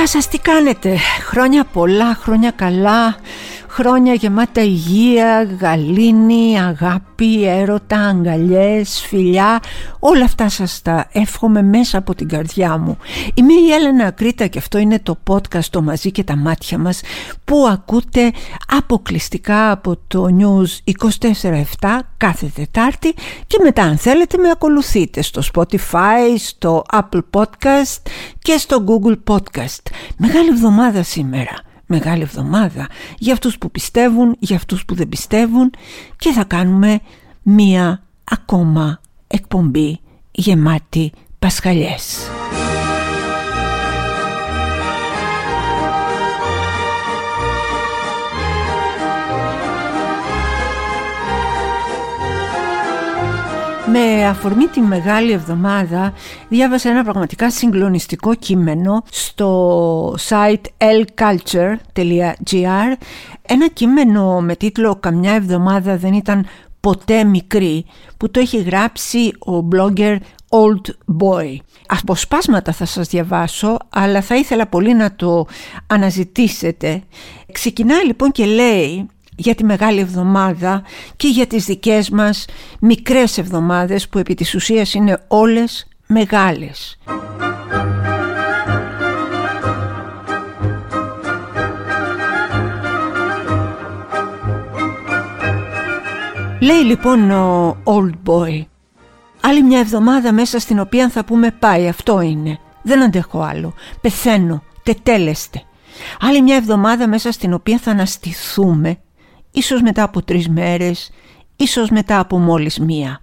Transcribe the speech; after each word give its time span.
Γεια 0.00 0.08
σας, 0.08 0.28
τι 0.28 0.38
κάνετε; 0.38 0.96
Χρόνια 1.28 1.64
πολλά, 1.64 2.18
χρόνια 2.22 2.50
καλά. 2.50 3.16
Χρόνια 3.80 4.14
γεμάτα 4.14 4.62
υγεία, 4.62 5.48
γαλήνη, 5.60 6.60
αγάπη, 6.60 7.44
έρωτα, 7.44 7.96
αγκαλιές, 7.96 9.04
φιλιά. 9.08 9.60
Όλα 9.98 10.24
αυτά 10.24 10.48
σας 10.48 10.82
τα 10.82 11.08
εύχομαι 11.12 11.62
μέσα 11.62 11.98
από 11.98 12.14
την 12.14 12.28
καρδιά 12.28 12.78
μου. 12.78 12.98
Είμαι 13.34 13.52
η 13.52 13.72
Έλενα 13.72 14.06
Ακρίτα 14.06 14.46
και 14.46 14.58
αυτό 14.58 14.78
είναι 14.78 14.98
το 15.02 15.18
podcast 15.30 15.64
το 15.70 15.82
μαζί 15.82 16.10
και 16.10 16.24
τα 16.24 16.36
μάτια 16.36 16.78
μας 16.78 17.00
Που 17.44 17.66
ακούτε 17.70 18.32
αποκλειστικά 18.76 19.70
από 19.70 19.96
το 20.06 20.26
News 20.38 20.92
24-7 21.80 21.98
κάθε 22.16 22.50
Τετάρτη. 22.54 23.14
Και 23.46 23.58
μετά 23.62 23.82
αν 23.82 23.96
θέλετε 23.96 24.38
με 24.38 24.50
ακολουθείτε 24.50 25.22
στο 25.22 25.42
Spotify, 25.54 26.36
στο 26.38 26.84
Apple 26.92 27.22
Podcast 27.30 28.02
και 28.38 28.56
στο 28.56 28.84
Google 28.86 29.34
Podcast. 29.34 29.82
Μεγάλη 30.16 30.48
εβδομάδα 30.48 31.02
σήμερα 31.02 31.68
Μεγάλη 31.92 32.22
εβδομάδα 32.22 32.88
για 33.18 33.32
αυτούς 33.32 33.58
που 33.58 33.70
πιστεύουν, 33.70 34.36
για 34.38 34.56
αυτούς 34.56 34.84
που 34.84 34.94
δεν 34.94 35.08
πιστεύουν 35.08 35.70
και 36.16 36.32
θα 36.32 36.44
κάνουμε 36.44 37.00
μία 37.42 38.02
ακόμα 38.24 39.00
εκπομπή 39.26 40.00
γεμάτη 40.30 41.12
πασχαλιές. 41.38 42.30
Με 53.92 54.26
αφορμή 54.26 54.66
τη 54.66 54.80
Μεγάλη 54.80 55.32
Εβδομάδα 55.32 56.12
διάβασα 56.48 56.90
ένα 56.90 57.02
πραγματικά 57.02 57.50
συγκλονιστικό 57.50 58.34
κείμενο 58.34 59.02
στο 59.10 60.14
site 60.28 60.64
lculture.gr 60.78 62.92
ένα 63.42 63.68
κείμενο 63.72 64.40
με 64.40 64.56
τίτλο 64.56 64.96
«Καμιά 64.96 65.32
εβδομάδα 65.32 65.96
δεν 65.96 66.12
ήταν 66.12 66.46
ποτέ 66.80 67.24
μικρή» 67.24 67.84
που 68.16 68.30
το 68.30 68.40
έχει 68.40 68.62
γράψει 68.62 69.32
ο 69.38 69.68
blogger 69.72 70.16
Old 70.48 70.90
Boy. 71.22 71.56
Αποσπάσματα 71.86 72.72
θα 72.72 72.84
σας 72.84 73.08
διαβάσω, 73.08 73.76
αλλά 73.88 74.20
θα 74.20 74.36
ήθελα 74.36 74.66
πολύ 74.66 74.94
να 74.94 75.14
το 75.14 75.46
αναζητήσετε. 75.86 77.02
Ξεκινάει 77.52 78.06
λοιπόν 78.06 78.32
και 78.32 78.44
λέει 78.44 79.08
για 79.40 79.54
τη 79.54 79.64
Μεγάλη 79.64 80.00
Εβδομάδα 80.00 80.82
και 81.16 81.28
για 81.28 81.46
τις 81.46 81.64
δικές 81.64 82.10
μας 82.10 82.44
μικρές 82.80 83.38
εβδομάδες 83.38 84.08
που 84.08 84.18
επί 84.18 84.34
της 84.34 84.54
ουσίας 84.54 84.94
είναι 84.94 85.24
όλες 85.28 85.86
μεγάλες. 86.06 86.98
Λέει 96.60 96.82
λοιπόν 96.84 97.30
ο 97.30 97.76
old 97.84 98.12
boy 98.26 98.64
Άλλη 99.40 99.62
μια 99.62 99.78
εβδομάδα 99.78 100.32
μέσα 100.32 100.58
στην 100.58 100.78
οποία 100.78 101.08
θα 101.08 101.24
πούμε 101.24 101.50
πάει 101.50 101.88
αυτό 101.88 102.20
είναι. 102.20 102.58
Δεν 102.82 103.02
αντέχω 103.02 103.40
άλλο. 103.40 103.74
Πεθαίνω. 104.00 104.62
Τετέλεστε. 104.82 105.62
Άλλη 106.20 106.42
μια 106.42 106.56
εβδομάδα 106.56 107.08
μέσα 107.08 107.32
στην 107.32 107.52
οποία 107.52 107.78
θα 107.78 107.90
αναστηθούμε 107.90 108.98
ίσως 109.50 109.82
μετά 109.82 110.02
από 110.02 110.22
τρεις 110.22 110.48
μέρες, 110.48 111.10
ίσως 111.56 111.90
μετά 111.90 112.18
από 112.18 112.38
μόλις 112.38 112.78
μία. 112.78 113.20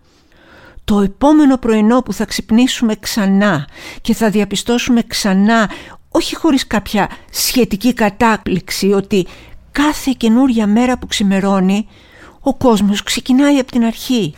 Το 0.84 1.00
επόμενο 1.00 1.58
πρωινό 1.58 2.02
που 2.02 2.14
θα 2.14 2.26
ξυπνήσουμε 2.26 2.96
ξανά 2.96 3.68
και 4.02 4.14
θα 4.14 4.30
διαπιστώσουμε 4.30 5.02
ξανά, 5.02 5.70
όχι 6.12 6.36
χωρίς 6.36 6.68
κάποια 6.68 7.10
σχετική 7.32 7.94
κατάπληξη, 7.94 8.92
ότι 8.92 9.28
κάθε 9.72 10.14
καινούρια 10.18 10.68
μέρα 10.68 10.98
που 10.98 11.08
ξημερώνει, 11.08 11.88
ο 12.42 12.54
κόσμος 12.54 13.04
ξεκινάει 13.04 13.58
από 13.58 13.72
την 13.72 13.84
αρχή. 13.84 14.36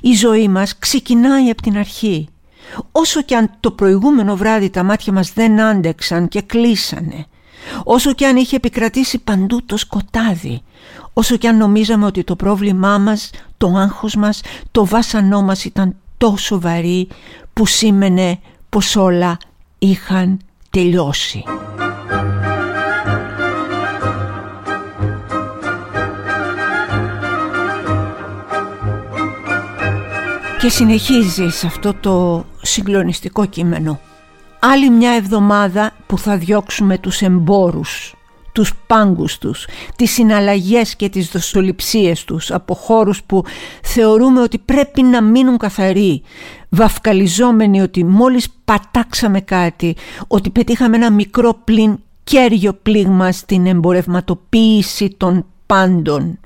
Η 0.00 0.12
ζωή 0.12 0.48
μας 0.48 0.78
ξεκινάει 0.78 1.50
από 1.50 1.62
την 1.62 1.78
αρχή. 1.78 2.28
Όσο 2.92 3.22
και 3.22 3.36
αν 3.36 3.50
το 3.60 3.70
προηγούμενο 3.70 4.36
βράδυ 4.36 4.70
τα 4.70 4.82
μάτια 4.82 5.12
μας 5.12 5.32
δεν 5.32 5.60
άντεξαν 5.60 6.28
και 6.28 6.42
κλείσανε, 6.42 7.26
όσο 7.84 8.12
και 8.12 8.26
αν 8.26 8.36
είχε 8.36 8.56
επικρατήσει 8.56 9.18
παντού 9.18 9.64
το 9.64 9.76
σκοτάδι, 9.76 10.62
όσο 11.12 11.36
και 11.36 11.48
αν 11.48 11.56
νομίζαμε 11.56 12.06
ότι 12.06 12.24
το 12.24 12.36
πρόβλημά 12.36 12.98
μας, 12.98 13.30
το 13.56 13.66
άγχος 13.76 14.14
μας, 14.14 14.40
το 14.70 14.86
βάσανό 14.86 15.42
μας 15.42 15.64
ήταν 15.64 15.96
τόσο 16.16 16.60
βαρύ 16.60 17.08
που 17.52 17.66
σήμαινε 17.66 18.38
πως 18.68 18.96
όλα 18.96 19.36
είχαν 19.78 20.40
τελειώσει. 20.70 21.44
Και 30.60 30.68
συνεχίζει 30.68 31.48
σε 31.48 31.66
αυτό 31.66 31.94
το 31.94 32.44
συγκλονιστικό 32.62 33.46
κείμενο. 33.46 34.00
Άλλη 34.60 34.90
μια 34.90 35.10
εβδομάδα 35.10 35.92
που 36.06 36.18
θα 36.18 36.36
διώξουμε 36.36 36.98
τους 36.98 37.20
εμπόρους 37.20 38.16
τους 38.56 38.72
πάγκους 38.86 39.38
τους, 39.38 39.66
τις 39.96 40.10
συναλλαγές 40.12 40.96
και 40.96 41.08
τις 41.08 41.28
δοστοληψίες 41.28 42.24
τους 42.24 42.50
από 42.50 42.74
χώρους 42.74 43.22
που 43.22 43.44
θεωρούμε 43.82 44.40
ότι 44.40 44.58
πρέπει 44.58 45.02
να 45.02 45.22
μείνουν 45.22 45.56
καθαροί, 45.56 46.22
βαφκαλιζόμενοι 46.68 47.80
ότι 47.80 48.04
μόλις 48.04 48.48
πατάξαμε 48.64 49.40
κάτι, 49.40 49.96
ότι 50.26 50.50
πετύχαμε 50.50 50.96
ένα 50.96 51.10
μικρό 51.10 51.60
πλην 51.64 51.98
κέριο 52.24 52.72
πλήγμα 52.72 53.32
στην 53.32 53.66
εμπορευματοποίηση 53.66 55.14
των 55.16 55.46
πάντων. 55.66 56.38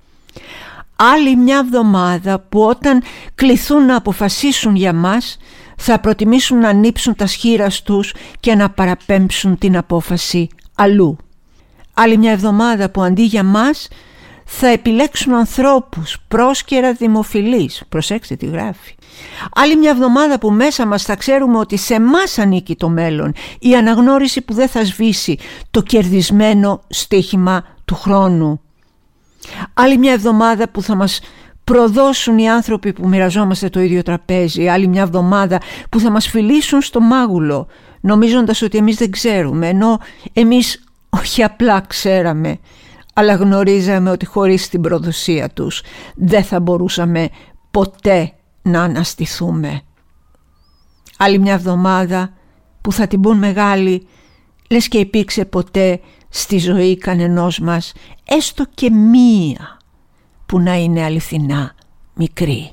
Άλλη 0.97 1.37
μια 1.37 1.59
εβδομάδα 1.59 2.39
που 2.49 2.61
όταν 2.61 3.03
κληθούν 3.35 3.85
να 3.85 3.97
αποφασίσουν 3.97 4.77
για 4.77 4.93
μας 4.93 5.37
θα 5.83 6.01
προτιμήσουν 6.01 6.59
να 6.59 6.69
ανοίξουν 6.69 7.15
τα 7.15 7.27
σχήρα 7.27 7.71
τους 7.85 8.15
και 8.41 8.55
να 8.55 8.71
παραπέμψουν 8.71 9.59
την 9.59 9.77
απόφαση 9.77 10.49
αλλού. 10.75 11.17
Άλλη 11.95 12.17
μια 12.17 12.31
εβδομάδα 12.31 12.91
που 12.91 13.03
αντί 13.03 13.23
για 13.23 13.43
μας 13.43 13.89
θα 14.45 14.67
επιλέξουν 14.67 15.35
ανθρώπους 15.35 16.19
πρόσκαιρα 16.29 16.93
δημοφιλείς. 16.93 17.83
Προσέξτε 17.89 18.37
τι 18.37 18.47
γράφει. 18.47 18.95
Άλλη 19.55 19.77
μια 19.77 19.91
εβδομάδα 19.91 20.39
που 20.39 20.51
μέσα 20.51 20.87
μας 20.87 21.03
θα 21.03 21.17
ξέρουμε 21.17 21.59
ότι 21.59 21.77
σε 21.77 22.01
μας 22.01 22.39
ανήκει 22.39 22.77
το 22.77 22.89
μέλλον. 22.89 23.33
Η 23.59 23.77
αναγνώριση 23.77 24.41
που 24.41 24.55
δεν 24.55 24.69
θα 24.69 24.85
σβήσει 24.85 25.39
το 25.71 25.83
κερδισμένο 25.83 26.83
στοίχημα 26.89 27.65
του 27.85 27.95
χρόνου. 27.95 28.61
Άλλη 29.75 29.99
μια 29.99 30.13
εβδομάδα 30.13 30.69
που 30.69 30.83
θα 30.83 30.95
μας 30.95 31.21
προδώσουν 31.73 32.39
οι 32.39 32.51
άνθρωποι 32.51 32.93
που 32.93 33.09
μοιραζόμαστε 33.09 33.69
το 33.69 33.81
ίδιο 33.81 34.03
τραπέζι. 34.03 34.69
Άλλη 34.69 34.87
μια 34.87 35.03
εβδομάδα 35.03 35.61
που 35.91 36.01
θα 36.01 36.11
μας 36.11 36.29
φιλήσουν 36.29 36.81
στο 36.81 37.01
μάγουλο 37.01 37.67
νομίζοντας 38.01 38.63
ότι 38.63 38.79
εμείς 38.79 38.97
δεν 38.97 39.11
ξέρουμε 39.11 39.69
ενώ 39.69 39.99
εμείς 40.33 40.85
όχι 41.11 41.43
απλά 41.43 41.81
ξέραμε, 41.81 42.59
αλλά 43.15 43.35
γνωρίζαμε 43.35 44.11
ότι 44.11 44.27
χωρίς 44.27 44.69
την 44.69 44.81
προδοσία 44.81 45.51
τους 45.51 45.83
δεν 46.17 46.45
θα 46.45 46.61
μπορούσαμε 46.61 47.29
ποτέ 47.71 48.33
να 48.63 48.83
αναστηθούμε. 48.83 49.81
Άλλη 51.19 51.39
μια 51.39 51.53
εβδομάδα 51.53 52.33
που 52.81 52.93
θα 52.93 53.07
την 53.07 53.21
πούν 53.21 53.39
μεγάλη, 53.39 54.07
λες 54.71 54.89
και 54.89 54.99
υπήρξε 54.99 55.45
ποτέ 55.45 56.01
στη 56.29 56.59
ζωή 56.59 56.99
κανενός 56.99 57.59
μας 57.59 57.93
έστω 58.25 58.65
και 58.75 58.91
μία 58.91 59.80
που 60.51 60.61
να 60.61 60.77
είναι 60.77 61.05
αληθινά 61.05 61.75
μικρή. 62.15 62.73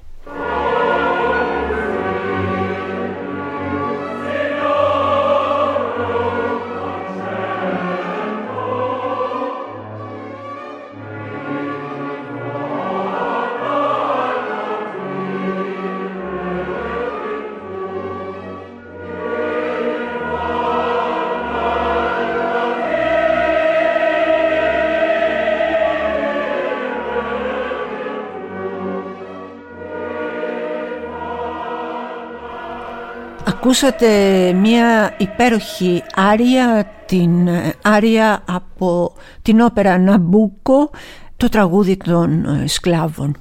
Ακούσατε 33.58 34.08
μία 34.54 35.16
υπέροχη 35.18 36.04
άρια, 36.16 36.92
την 37.06 37.48
ε, 37.48 37.74
άρια 37.82 38.44
από 38.48 39.14
την 39.42 39.62
όπερα 39.62 39.98
Ναμπούκο, 39.98 40.90
το 41.38 41.50
τραγούδι 41.50 41.98
των 41.98 42.46
ε, 42.46 42.68
σκλάβων. 42.68 43.38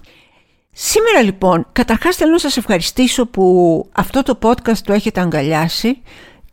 Σήμερα 0.72 1.22
λοιπόν, 1.22 1.66
καταρχάς 1.72 2.16
θέλω 2.16 2.30
να 2.30 2.38
σας 2.38 2.56
ευχαριστήσω 2.56 3.26
που 3.26 3.88
αυτό 3.92 4.22
το 4.22 4.38
podcast 4.42 4.78
το 4.84 4.92
έχετε 4.92 5.20
αγκαλιάσει 5.20 6.02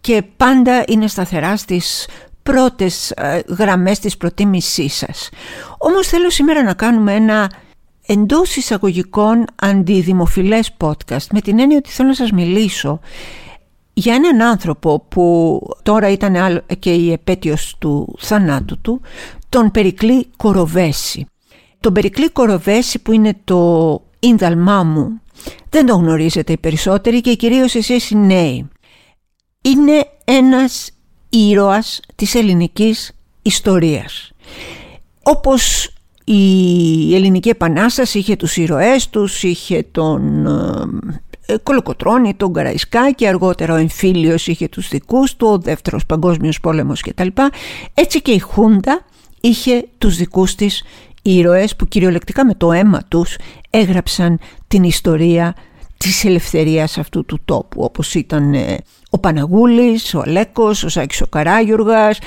και 0.02 0.24
πάντα 0.38 0.84
είναι 0.88 1.08
σταθερά 1.08 1.58
στις 1.58 2.08
πρώτες 2.44 3.12
ε, 3.12 3.42
γραμμές 3.48 4.00
της 4.00 4.18
προτίμησής 4.18 4.94
σας. 4.94 5.30
Όμως 5.78 6.08
θέλω 6.08 6.30
σήμερα 6.30 6.64
να 6.64 6.74
κάνουμε 6.74 7.14
ένα 7.14 7.52
εντός 8.08 8.56
εισαγωγικών 8.56 9.46
αντιδημοφιλές 9.56 10.76
podcast 10.80 11.28
με 11.32 11.42
την 11.42 11.60
έννοια 11.60 11.78
ότι 11.78 11.90
θέλω 11.90 12.08
να 12.08 12.16
σας 12.16 12.32
μιλήσω 12.32 13.00
για 13.94 14.16
έναν 14.16 14.42
άνθρωπο 14.42 15.06
που 15.10 15.60
τώρα 15.84 16.10
ήταν 16.10 16.64
και 16.80 16.94
η 16.94 17.12
επέτειος 17.12 17.76
του 17.80 18.16
θανάτου 18.20 18.82
του, 18.82 19.02
τον 19.50 19.72
Περικλή 19.72 20.28
Κοροβέση. 20.38 21.26
Τον 21.80 21.94
Περικλή 21.94 22.30
Κοροβέση 22.30 23.00
που 23.00 23.12
είναι 23.12 23.38
το 23.44 24.02
ίνδαλμά 24.20 24.84
μου, 24.84 25.22
δεν 25.70 25.86
το 25.86 25.96
γνωρίζετε 25.96 26.52
οι 26.52 26.58
περισσότεροι 26.58 27.22
και 27.22 27.34
κυρίως 27.36 27.76
εσείς 27.76 28.10
οι 28.10 28.16
νέοι. 28.16 28.68
Είναι 29.62 30.06
ένας 30.24 30.92
ήρωας 31.30 32.00
της 32.16 32.36
ελληνικής 32.36 33.12
ιστορίας. 33.42 34.32
Όπως 35.24 35.94
η 36.24 37.16
Ελληνική 37.16 37.50
Επανάσταση 37.50 38.18
είχε 38.18 38.36
τους 38.36 38.58
ήρωές 38.58 39.10
τους, 39.10 39.44
είχε 39.44 39.86
τον 39.92 40.46
ε, 40.46 41.22
Κολοκοτρώνη, 41.64 42.34
τον 42.34 42.54
Καραϊσκάκη, 42.54 43.28
αργότερα 43.28 43.74
ο 43.74 43.78
Εμφύλιος 43.78 44.48
είχε 44.48 44.68
τους 44.68 44.88
δικούς 44.88 45.36
του, 45.36 45.48
ο 45.48 45.58
Δεύτερος 45.58 46.06
Παγκόσμιος 46.06 46.60
Πόλεμος 46.60 47.02
κτλ. 47.02 47.28
Έτσι 47.94 48.22
και 48.22 48.32
η 48.32 48.40
Χούντα 48.40 49.06
είχε 49.42 49.88
τους 49.98 50.16
δικούς 50.18 50.56
της 50.56 50.84
ήρωες 51.22 51.76
που 51.76 51.88
κυριολεκτικά 51.88 52.46
με 52.46 52.54
το 52.54 52.72
αίμα 52.72 53.02
τους 53.08 53.36
έγραψαν 53.70 54.40
την 54.68 54.84
ιστορία 54.84 55.56
της 55.98 56.26
ελευθερίας 56.26 56.98
αυτού 56.98 57.26
του 57.26 57.40
τόπου 57.46 57.84
όπως 57.84 58.14
ήταν 58.14 58.54
ε, 58.54 58.78
ο 59.10 59.20
Παναγούλης, 59.20 60.14
ο 60.14 60.20
Αλέκος, 60.26 60.84
ο 60.84 60.90
Σάκης 60.90 61.22
ο 61.22 61.28
Καράγιουργας, 61.28 62.20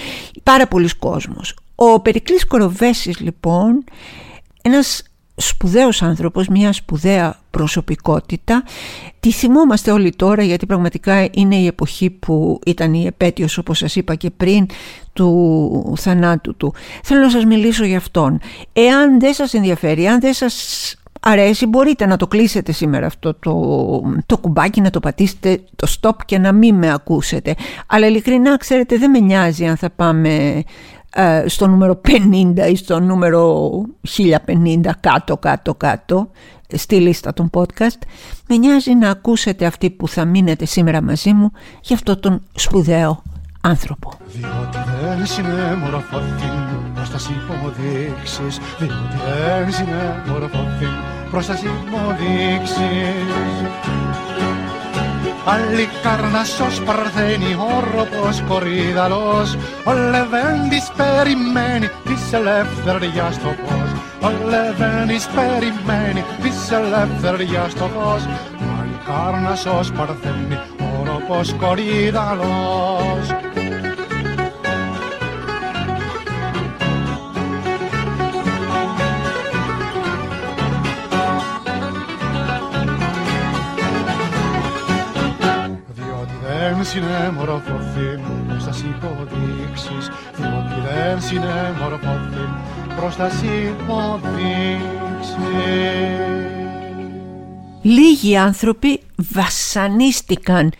πάρα 0.42 0.66
πολλοί 0.66 0.88
κόσμος. 0.98 1.56
Ο 1.74 2.00
Περικλής 2.00 2.46
Κοροβέσης 2.46 3.20
λοιπόν, 3.20 3.84
ένας 4.62 5.02
σπουδαίος 5.36 6.02
άνθρωπος, 6.02 6.48
μια 6.48 6.72
σπουδαία 6.72 7.38
προσωπικότητα. 7.50 8.62
Τη 9.20 9.32
θυμόμαστε 9.32 9.90
όλοι 9.90 10.12
τώρα 10.16 10.42
γιατί 10.42 10.66
πραγματικά 10.66 11.28
είναι 11.32 11.56
η 11.56 11.66
εποχή 11.66 12.10
που 12.10 12.60
ήταν 12.66 12.94
η 12.94 13.06
επέτειος 13.06 13.58
όπως 13.58 13.78
σας 13.78 13.96
είπα 13.96 14.14
και 14.14 14.30
πριν 14.30 14.66
του 15.12 15.94
θανάτου 15.98 16.56
του. 16.56 16.74
Θέλω 17.02 17.20
να 17.20 17.30
σας 17.30 17.44
μιλήσω 17.44 17.84
για 17.84 17.96
αυτόν. 17.96 18.40
Εάν 18.72 19.20
δεν 19.20 19.34
σας 19.34 19.54
ενδιαφέρει, 19.54 20.06
αν 20.06 20.20
δεν 20.20 20.32
σας 20.32 20.94
αρέσει 21.20 21.66
μπορείτε 21.66 22.06
να 22.06 22.16
το 22.16 22.26
κλείσετε 22.26 22.72
σήμερα 22.72 23.06
αυτό 23.06 23.34
το, 23.34 24.02
το 24.26 24.38
κουμπάκι, 24.38 24.80
να 24.80 24.90
το 24.90 25.00
πατήσετε 25.00 25.60
το 25.76 25.92
stop 26.00 26.16
και 26.24 26.38
να 26.38 26.52
μην 26.52 26.74
με 26.74 26.92
ακούσετε. 26.92 27.54
Αλλά 27.86 28.06
ειλικρινά 28.06 28.56
ξέρετε 28.56 28.96
δεν 28.96 29.10
με 29.10 29.18
νοιάζει 29.18 29.66
αν 29.66 29.76
θα 29.76 29.90
πάμε 29.90 30.34
ε, 30.34 30.62
στο 31.46 31.66
νούμερο 31.66 32.00
50 32.08 32.70
ή 32.70 32.76
στο 32.76 33.00
νούμερο 33.00 33.70
1050 34.16 34.90
κάτω 35.00 35.36
κάτω 35.36 35.74
κάτω 35.74 36.30
στη 36.74 37.00
λίστα 37.00 37.32
των 37.32 37.50
podcast 37.54 38.00
με 38.48 38.56
νοιάζει 38.56 38.94
να 38.94 39.10
ακούσετε 39.10 39.66
αυτή 39.66 39.90
που 39.90 40.08
θα 40.08 40.24
μείνετε 40.24 40.64
σήμερα 40.64 41.02
μαζί 41.02 41.32
μου 41.32 41.50
για 41.82 41.96
αυτό 41.96 42.16
τον 42.16 42.42
σπουδαίο 42.54 43.22
άνθρωπο. 43.60 44.12
Διότι 44.26 44.78
δεν 45.00 45.44
είναι 45.44 45.76
μορφώθην 45.76 46.54
προς 46.94 47.10
τα 47.10 47.18
υποδείξεις 47.34 48.60
Διότι 48.78 49.16
δεν 49.26 49.86
είναι 49.86 50.22
μορφώθην 50.28 50.88
προς 51.30 51.46
τα 51.46 51.54
Αλικάρνασος 55.48 56.80
παρθένει 56.80 57.56
όροπος 57.76 58.42
κορίδαλος 58.48 59.56
Ο 59.84 59.92
Λεβέντης 59.92 60.90
περιμένει 60.96 61.88
της 62.04 62.32
ελευθεριάς 62.32 63.38
το 63.38 63.50
φως. 63.64 63.90
Ο 64.22 64.28
Λεβέντης 64.50 65.26
περιμένει 65.26 66.24
της 66.42 66.70
ελευθεριάς 66.70 67.74
το 67.74 67.86
φως. 67.94 68.22
Αλικάρνασος 68.78 69.92
παρθένει 69.92 70.58
όροπος 71.00 71.54
κορίδαλος 71.60 73.45
δεν 86.86 87.02
συνέμορφωθεί 87.02 88.20
προς 88.48 88.64
τα 88.64 88.70
υποδείξεις 88.70 90.10
διότι 90.36 90.80
δεν 90.86 91.20
συνέμορφωθεί 91.20 92.48
προς 92.96 93.16
τα 93.16 93.26
υποδείξεις 93.26 94.56
Λίγοι 97.82 98.36
άνθρωποι 98.36 99.00
βασανίστηκαν 99.16 100.72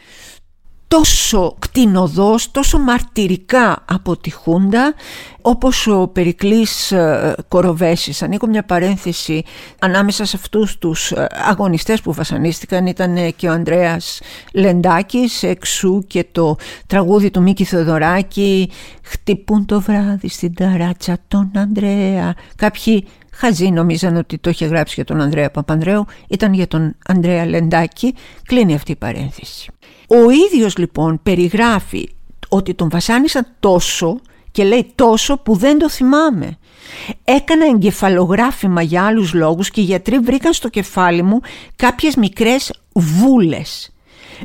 τόσο 0.88 1.56
κτηνοδός, 1.59 2.50
τόσο 2.50 2.79
μαρτυρικά 2.79 3.85
από 3.85 4.17
τη 4.17 4.31
Χούντα 4.31 4.94
όπως 5.43 5.87
ο 5.87 6.09
Περικλής 6.09 6.93
ε, 6.93 7.35
Κοροβέσης. 7.49 8.23
Ανοίγω 8.23 8.47
μια 8.47 8.65
παρένθεση 8.65 9.44
ανάμεσα 9.79 10.25
σε 10.25 10.37
αυτούς 10.37 10.79
τους 10.79 11.12
ε, 11.12 11.27
αγωνιστές 11.49 12.00
που 12.00 12.12
βασανίστηκαν 12.12 12.87
ήταν 12.87 13.35
και 13.37 13.49
ο 13.49 13.53
Ανδρέας 13.53 14.21
Λεντάκης 14.53 15.43
εξού 15.43 16.05
και 16.06 16.27
το 16.33 16.56
τραγούδι 16.87 17.31
του 17.31 17.43
Μίκη 17.43 17.65
Θεοδωράκη 17.65 18.71
«Χτυπούν 19.03 19.67
το 19.67 19.81
βράδυ 19.81 20.29
στην 20.29 20.55
ταράτσα 20.55 21.19
τον 21.29 21.50
Ανδρέα». 21.55 22.35
Κάποιοι 22.56 23.06
χαζοί 23.37 23.71
νομίζαν 23.71 24.17
ότι 24.17 24.38
το 24.38 24.50
είχε 24.50 24.67
γράψει 24.67 24.93
για 24.94 25.05
τον 25.05 25.21
Ανδρέα 25.21 25.50
Παπανδρέου, 25.50 26.05
ήταν 26.29 26.53
για 26.53 26.67
τον 26.67 26.97
Ανδρέα 27.06 27.47
Λεντάκη. 27.47 28.15
Κλείνει 28.47 28.75
αυτή 28.75 28.91
η 28.91 28.97
παρένθεση. 28.97 29.71
Ο 30.06 30.31
ίδιος 30.31 30.77
λοιπόν 30.77 31.21
περιγράφει 31.23 32.09
ότι 32.49 32.75
τον 32.75 32.91
βασάνισαν 32.91 33.47
τόσο 33.61 34.21
και 34.50 34.65
λέει 34.65 34.93
τόσο 34.94 35.37
που 35.38 35.56
δεν 35.56 35.79
το 35.79 35.91
θυμάμαι. 35.91 36.58
Έκανα 37.25 37.67
εγκεφαλογράφημα 37.67 38.82
για 38.82 39.05
άλλους 39.05 39.32
λόγους 39.34 39.70
και 39.70 39.81
οι 39.81 39.84
γιατροί 39.84 40.19
βρήκαν 40.19 40.53
στο 40.53 40.69
κεφάλι 40.69 41.22
μου 41.22 41.41
κάποιες 41.77 42.17
μικρές 42.17 42.72
βούλες. 42.93 43.91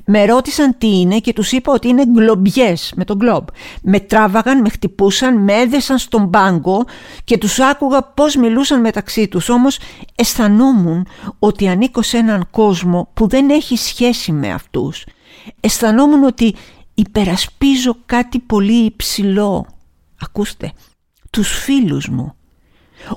Με 0.05 0.25
ρώτησαν 0.25 0.75
τι 0.77 0.99
είναι 0.99 1.19
και 1.19 1.33
τους 1.33 1.51
είπα 1.51 1.73
ότι 1.73 1.87
είναι 1.87 2.05
γκλομπιές 2.05 2.93
με 2.95 3.05
τον 3.05 3.17
γκλομπ. 3.17 3.47
Με 3.81 3.99
τράβαγαν, 3.99 4.61
με 4.61 4.69
χτυπούσαν, 4.69 5.43
με 5.43 5.53
έδεσαν 5.53 5.97
στον 5.97 6.29
πάγκο 6.29 6.85
και 7.23 7.37
τους 7.37 7.59
άκουγα 7.59 8.01
πώς 8.03 8.35
μιλούσαν 8.35 8.81
μεταξύ 8.81 9.27
τους. 9.27 9.49
Όμως 9.49 9.79
αισθανόμουν 10.15 11.07
ότι 11.39 11.67
ανήκω 11.67 12.01
σε 12.01 12.17
έναν 12.17 12.47
κόσμο 12.51 13.09
που 13.13 13.27
δεν 13.27 13.49
έχει 13.49 13.77
σχέση 13.77 14.31
με 14.31 14.51
αυτούς 14.51 15.03
αισθανόμουν 15.59 16.23
ότι 16.23 16.55
υπερασπίζω 16.93 17.97
κάτι 18.05 18.39
πολύ 18.39 18.85
υψηλό. 18.85 19.67
Ακούστε, 20.21 20.71
τους 21.29 21.49
φίλους 21.49 22.07
μου. 22.07 22.35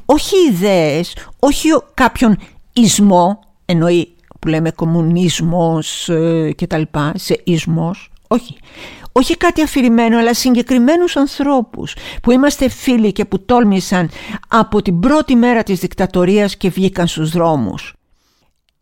Όχι 0.05 0.37
ιδέες, 0.49 1.17
όχι 1.39 1.69
κάποιον 1.95 2.39
ισμό, 2.73 3.39
εννοεί 3.65 4.14
που 4.45 4.51
λέμε 4.51 4.71
κομμουνισμός 4.71 6.09
ε, 6.09 6.53
και 6.57 6.67
τα 6.67 6.79
λοιπά, 6.79 7.13
σε 7.17 7.41
ισμός, 7.45 8.11
όχι. 8.29 8.57
Όχι 9.13 9.37
κάτι 9.37 9.63
αφηρημένο, 9.63 10.19
αλλά 10.19 10.35
συγκεκριμένους 10.35 11.17
ανθρώπους 11.17 11.97
που 12.23 12.31
είμαστε 12.31 12.69
φίλοι 12.69 13.13
και 13.13 13.25
που 13.25 13.45
τόλμησαν 13.45 14.11
από 14.49 14.83
την 14.83 15.01
πρώτη 15.01 15.35
μέρα 15.35 15.63
της 15.63 15.79
δικτατορίας 15.79 16.57
και 16.57 16.69
βγήκαν 16.69 17.07
στους 17.07 17.31
δρόμους. 17.31 17.95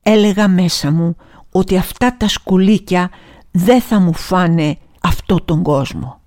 Έλεγα 0.03 0.49
μέσα 0.49 0.91
μου 0.91 1.17
ότι 1.51 1.77
αυτά 1.77 2.17
τα 2.17 2.29
σκουλίκια 2.29 3.11
δεν 3.51 3.81
θα 3.81 4.01
μου 4.01 4.15
φάνε 4.15 4.79
αυτό 5.01 5.41
τον 5.45 5.63
κόσμο. 5.63 6.21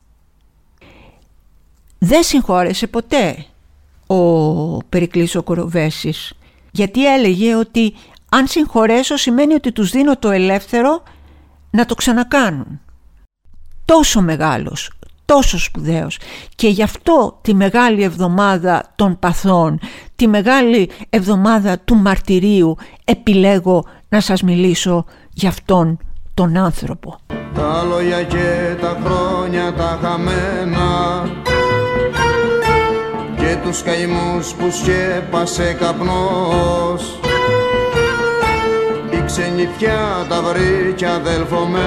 Δεν 2.00 2.24
συγχώρεσε 2.24 2.88
ποτέ 2.88 3.46
ο 4.08 4.78
Περικλής 4.78 5.36
ο 5.36 5.44
Κοροβέσης 5.44 6.34
γιατί 6.76 7.14
έλεγε 7.14 7.56
ότι 7.56 7.94
αν 8.36 8.48
συγχωρέσω 8.48 9.18
σημαίνει 9.18 9.54
ότι 9.54 9.72
τους 9.72 9.92
δίνω 9.92 10.18
το 10.18 10.30
ελεύθερο 10.30 11.04
να 11.72 11.86
το 11.86 11.96
ξανακάνουν. 11.96 12.80
Τόσο 13.86 14.22
μεγάλος, 14.22 14.92
τόσο 15.26 15.60
σπουδαίος 15.60 16.20
και 16.56 16.68
γι' 16.68 16.84
αυτό 16.84 17.40
τη 17.42 17.54
μεγάλη 17.54 18.04
εβδομάδα 18.04 18.92
των 18.96 19.20
παθών, 19.20 19.80
τη 20.16 20.28
μεγάλη 20.28 20.90
εβδομάδα 21.10 21.80
του 21.80 21.96
μαρτυρίου 21.96 22.78
επιλέγω 23.06 23.86
να 24.10 24.20
σας 24.20 24.42
μιλήσω 24.42 25.06
για 25.34 25.50
αυτόν 25.50 25.98
τον 26.34 26.58
άνθρωπο. 26.58 27.20
Τα 27.54 27.84
λόγια 27.84 28.24
και 28.24 28.76
τα 28.82 29.02
χρόνια 29.04 29.74
τα 29.74 30.00
χαμένα 30.02 31.24
και 33.38 33.58
τους 33.64 33.84
καημούς 33.84 34.54
που 34.54 34.72
σκέπασε 34.72 35.74
καπνός 35.74 37.20
η 37.22 37.25
σε 39.36 39.70
τα 40.30 40.42
βρήκε 40.42 41.06
αδελφωμένα. 41.06 41.84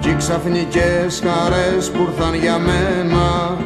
Κι 0.00 0.08
οι 0.08 0.14
ξαφνικές 0.18 1.22
χαρές 1.24 1.90
που 1.90 2.08
ήρθαν 2.08 2.34
για 2.34 2.58
μένα 2.58 3.56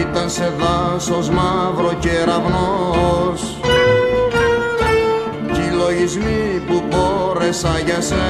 ήταν 0.00 0.30
σε 0.30 0.52
δάσος 0.58 1.30
μαύρο 1.30 1.94
κεραυνός 1.98 3.58
κι 5.52 5.60
οι 5.60 5.70
λογισμοί 5.76 6.62
που 6.66 6.82
μπόρεσα 6.88 7.78
για 7.84 8.00
σένα 8.00 8.20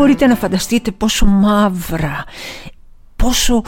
μπορείτε 0.00 0.26
να 0.26 0.34
φανταστείτε 0.34 0.90
πόσο 0.90 1.26
μαύρα, 1.26 2.24
πόσο 3.16 3.62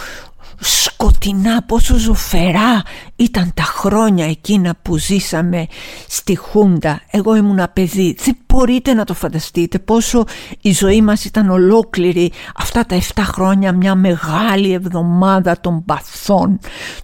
σκοτεινά, 0.58 1.62
πόσο 1.62 1.96
ζωφερά 1.96 2.82
ήταν 3.16 3.52
τα 3.54 3.62
χρόνια 3.62 4.26
εκείνα 4.26 4.74
που 4.82 4.96
ζήσαμε 4.96 5.66
στη 6.08 6.36
Χούντα. 6.36 7.00
Εγώ 7.10 7.36
ήμουν 7.36 7.60
παιδί. 7.72 8.16
Δεν 8.24 8.36
μπορείτε 8.46 8.94
να 8.94 9.04
το 9.04 9.14
φανταστείτε 9.14 9.78
πόσο 9.78 10.24
η 10.60 10.72
ζωή 10.72 11.02
μας 11.02 11.24
ήταν 11.24 11.50
ολόκληρη 11.50 12.32
αυτά 12.56 12.86
τα 12.86 12.98
7 13.14 13.20
χρόνια 13.22 13.72
μια 13.72 13.94
μεγάλη 13.94 14.72
εβδομάδα 14.72 15.60
των 15.60 15.84
παθών, 15.84 16.58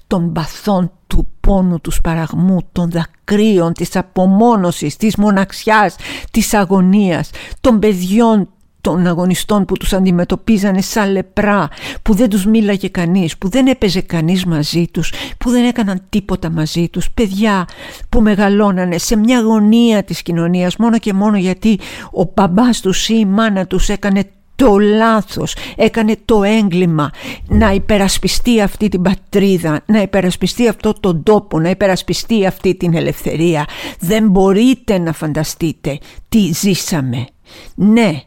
των 0.06 0.32
παθών 0.32 0.92
του 1.06 1.28
πόνου, 1.40 1.80
του 1.80 1.90
σπαραγμού, 1.90 2.58
των 2.73 2.90
δακρύων, 2.90 3.73
της 3.73 3.97
απομόνωσης, 3.97 4.97
της 4.97 5.16
μοναξιάς, 5.16 5.97
της 6.30 6.54
αγωνίας, 6.54 7.30
των 7.61 7.78
παιδιών 7.78 8.49
των 8.88 9.07
αγωνιστών 9.07 9.64
που 9.64 9.76
τους 9.76 9.92
αντιμετωπίζανε 9.92 10.80
σαν 10.80 11.12
λεπρά, 11.12 11.68
που 12.02 12.14
δεν 12.14 12.28
τους 12.28 12.47
μίλαγε 12.47 12.88
κανείς, 12.88 13.38
που 13.38 13.49
δεν 13.49 13.66
έπαιζε 13.66 14.00
κανείς 14.00 14.45
μαζί 14.45 14.85
τους, 14.90 15.12
που 15.38 15.50
δεν 15.50 15.64
έκαναν 15.64 16.02
τίποτα 16.09 16.50
μαζί 16.50 16.88
τους, 16.88 17.11
παιδιά 17.11 17.68
που 18.09 18.21
μεγαλώνανε 18.21 18.99
σε 18.99 19.16
μια 19.16 19.40
γωνία 19.40 20.02
της 20.02 20.23
κοινωνίας 20.23 20.76
μόνο 20.76 20.99
και 20.99 21.12
μόνο 21.12 21.37
γιατί 21.37 21.78
ο 22.12 22.23
μπαμπάς 22.35 22.80
τους 22.80 23.09
ή 23.09 23.14
η 23.18 23.25
μάνα 23.25 23.66
τους 23.66 23.88
έκανε 23.88 24.25
το 24.57 24.78
λάθος, 24.78 25.57
έκανε 25.76 26.16
το 26.25 26.42
έγκλημα 26.42 27.11
να 27.49 27.71
υπερασπιστεί 27.73 28.61
αυτή 28.61 28.88
την 28.88 29.02
πατρίδα, 29.02 29.80
να 29.87 30.02
υπερασπιστεί 30.02 30.68
αυτό 30.68 30.92
τον 31.00 31.23
τόπο, 31.23 31.61
να 31.61 31.71
υπερασπιστεί 31.71 32.47
αυτή 32.47 32.75
την 32.75 32.95
ελευθερία. 32.95 33.64
Δεν 34.00 34.28
μπορείτε 34.28 34.99
να 34.99 35.12
φανταστείτε 35.12 35.99
τι 36.28 36.50
ζήσαμε. 36.52 37.26
Ναι, 37.75 38.21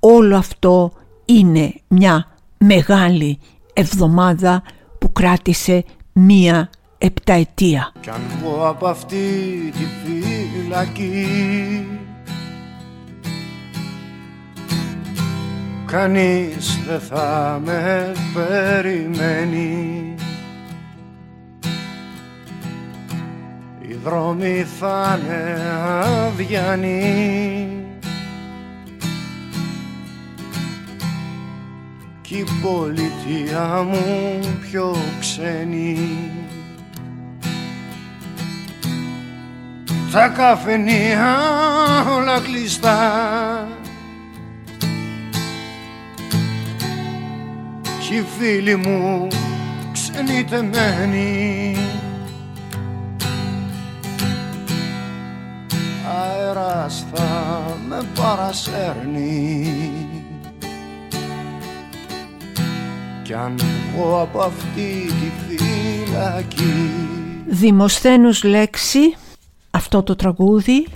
όλο 0.00 0.36
αυτό 0.36 0.92
είναι 1.24 1.74
μια 1.88 2.26
μεγάλη 2.58 3.38
εβδομάδα 3.72 4.62
που 4.98 5.12
κράτησε 5.12 5.84
μία 6.12 6.70
επταετία. 6.98 7.92
Κι 8.00 8.10
αν 8.10 8.20
πω 8.42 8.68
από 8.68 8.86
αυτή 8.86 9.16
τη 9.72 9.86
φυλακή 10.04 11.26
Κανείς 15.86 16.78
δεν 16.86 17.00
θα 17.00 17.60
με 17.64 18.12
περιμένει 18.34 20.14
Οι 23.88 23.94
δρόμοι 24.04 24.66
θα 24.78 25.18
είναι 25.22 25.60
αδιανοί 26.26 27.67
κι 32.28 32.36
η 32.36 32.46
πολιτεία 32.62 33.82
μου 33.82 34.38
πιο 34.60 34.96
ξένη. 35.20 36.08
Τα 40.12 40.28
καφενεία 40.28 41.36
όλα 42.16 42.40
κλειστά. 42.40 43.68
Κι 48.00 48.14
οι 48.14 48.24
φίλοι 48.38 48.76
μου 48.76 49.28
ξενιτεμένοι. 49.92 51.76
Αέρας 56.06 57.06
θα 57.14 57.62
με 57.88 58.02
παρασέρνει 58.14 59.97
κι 63.28 63.34
αν 63.34 63.58
βγω 63.94 64.20
από 64.20 64.40
αυτή 64.40 65.06
τη 65.06 65.56
φυλακή 65.56 66.90
Δημοσθένους 67.46 68.44
λέξη 68.44 69.14
αυτό 69.70 70.02
το 70.02 70.16
τραγούδι 70.16 70.86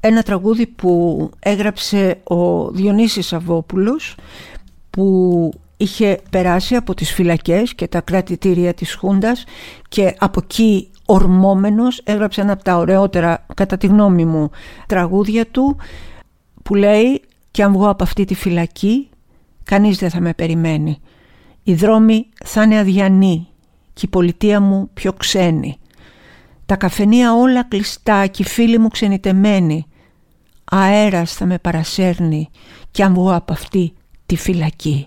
ένα 0.00 0.22
τραγούδι 0.22 0.66
που 0.66 1.30
έγραψε 1.38 2.20
ο 2.24 2.70
Διονύσης 2.70 3.26
Σαββόπουλος 3.26 4.14
που 4.90 5.50
είχε 5.76 6.20
περάσει 6.30 6.74
από 6.74 6.94
τις 6.94 7.12
φυλακές 7.12 7.74
και 7.74 7.88
τα 7.88 8.00
κρατητήρια 8.00 8.74
της 8.74 8.94
Χούντας 8.94 9.44
και 9.88 10.14
από 10.18 10.40
εκεί 10.44 10.90
ορμόμενος 11.06 12.00
έγραψε 12.04 12.40
ένα 12.40 12.52
από 12.52 12.64
τα 12.64 12.76
ωραιότερα 12.76 13.46
κατά 13.54 13.76
τη 13.76 13.86
γνώμη 13.86 14.24
μου 14.24 14.50
τραγούδια 14.86 15.46
του 15.46 15.76
που 16.62 16.74
λέει 16.74 17.22
«Και 17.50 17.62
αν 17.62 17.72
βγω 17.72 17.88
από 17.88 18.02
αυτή 18.02 18.24
τη 18.24 18.34
φυλακή 18.34 19.08
κανείς 19.64 19.98
δεν 19.98 20.10
θα 20.10 20.20
με 20.20 20.34
περιμένει». 20.34 21.00
Οι 21.68 21.74
δρόμοι 21.74 22.26
θα 22.44 22.62
είναι 22.62 22.78
αδιανοί 22.78 23.46
και 23.92 24.06
η 24.06 24.08
πολιτεία 24.08 24.60
μου 24.60 24.90
πιο 24.94 25.12
ξένη. 25.12 25.78
Τα 26.66 26.76
καφενεία 26.76 27.34
όλα 27.34 27.64
κλειστά 27.64 28.26
και 28.26 28.42
οι 28.42 28.46
φίλοι 28.46 28.78
μου 28.78 28.88
ξενιτεμένοι. 28.88 29.86
Αέρας 30.64 31.32
θα 31.32 31.46
με 31.46 31.58
παρασέρνει 31.58 32.48
κι 32.90 33.02
αν 33.02 33.14
βγω 33.14 33.34
από 33.34 33.52
αυτή 33.52 33.92
τη 34.26 34.36
φυλακή. 34.36 35.06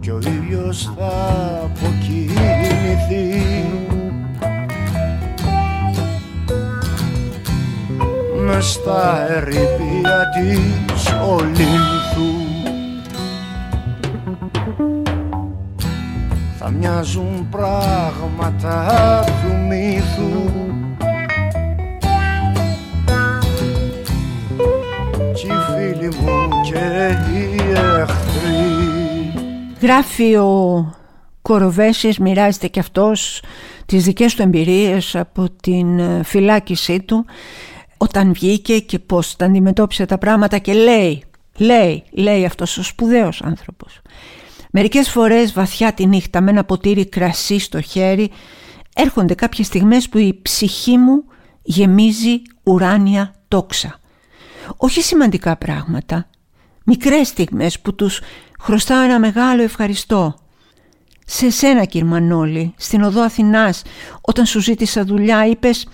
Κι 0.00 0.10
ο 0.10 0.18
ήλιος 0.18 0.92
θα 0.96 1.60
αποκοιμηθεί 1.64 3.42
Μες 8.44 8.70
στα 8.70 9.26
ερήπια 9.30 10.28
της 10.34 11.12
Ολύνθου 11.28 12.01
μοιάζουν 16.78 17.48
πράγματα 17.50 19.24
του 19.24 19.56
μύθου 19.56 20.50
κι 25.34 25.46
οι 25.46 25.50
φίλοι 25.74 26.06
μου 26.06 26.48
και 26.70 27.16
οι 27.32 27.72
εχθροί. 28.00 29.32
Γράφει 29.80 30.36
ο 30.36 30.94
Κοροβέσης, 31.42 32.18
μοιράζεται 32.18 32.68
και 32.68 32.80
αυτός 32.80 33.42
τις 33.86 34.04
δικές 34.04 34.34
του 34.34 34.42
εμπειρίες 34.42 35.16
από 35.16 35.50
την 35.62 35.98
ε, 35.98 36.22
φυλάκισή 36.24 37.00
του. 37.00 37.24
Όταν 37.96 38.32
βγήκε 38.32 38.78
και 38.78 38.98
πώς 38.98 39.36
τα 39.36 39.44
αντιμετώπισε 39.44 40.06
τα 40.06 40.18
πράγματα 40.18 40.58
και 40.58 40.72
λέει, 40.72 41.22
λέει, 41.56 42.04
λέει 42.10 42.44
αυτός 42.44 42.78
ο 42.78 42.82
σπουδαίος 42.82 43.42
άνθρωπος 43.44 44.00
Μερικές 44.74 45.10
φορές 45.10 45.52
βαθιά 45.52 45.92
τη 45.92 46.06
νύχτα 46.06 46.40
με 46.40 46.50
ένα 46.50 46.64
ποτήρι 46.64 47.08
κρασί 47.08 47.58
στο 47.58 47.80
χέρι 47.80 48.30
έρχονται 48.94 49.34
κάποιες 49.34 49.66
στιγμές 49.66 50.08
που 50.08 50.18
η 50.18 50.38
ψυχή 50.42 50.98
μου 50.98 51.24
γεμίζει 51.62 52.42
ουράνια 52.62 53.34
τόξα. 53.48 54.00
Όχι 54.76 55.02
σημαντικά 55.02 55.56
πράγματα, 55.56 56.28
μικρές 56.84 57.28
στιγμές 57.28 57.80
που 57.80 57.94
τους 57.94 58.20
χρωστάω 58.60 59.02
ένα 59.02 59.18
μεγάλο 59.18 59.62
ευχαριστώ. 59.62 60.34
Σε 61.26 61.50
σένα 61.50 61.84
κύριε 61.84 62.08
Μανώλη, 62.08 62.74
στην 62.76 63.02
οδό 63.02 63.20
Αθηνάς, 63.20 63.82
όταν 64.20 64.46
σου 64.46 64.60
ζήτησα 64.60 65.04
δουλειά 65.04 65.46
είπες 65.46 65.88